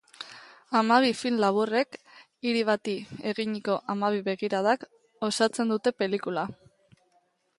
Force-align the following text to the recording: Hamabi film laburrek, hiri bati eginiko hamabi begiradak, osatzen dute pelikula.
Hamabi 0.77 1.11
film 1.17 1.35
laburrek, 1.43 1.97
hiri 2.47 2.63
bati 2.69 2.95
eginiko 3.33 3.77
hamabi 3.95 4.25
begiradak, 4.31 4.89
osatzen 5.29 5.75
dute 5.77 5.97
pelikula. 6.01 6.47